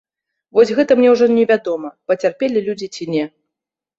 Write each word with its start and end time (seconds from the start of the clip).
Вось 0.59 0.71
гэта 0.79 0.95
мне 0.99 1.09
ўжо 1.15 1.25
невядома, 1.33 1.91
пацярпелі 2.11 2.63
людзі 2.69 2.87
ці 2.95 3.03
не. 3.17 3.25